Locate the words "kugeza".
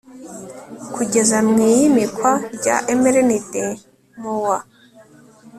0.93-1.37